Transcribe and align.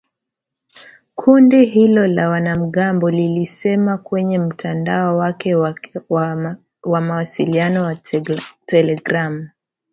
Kundi 1.15 1.65
hilo 1.65 2.07
la 2.07 2.29
wanamgambo 2.29 3.09
lilisema 3.11 3.97
kwenye 3.97 4.39
mtandao 4.39 5.17
wake 5.17 5.55
wa 6.15 7.01
mawasiliano 7.01 7.83
wa 7.83 7.95
telegramu. 8.65 9.49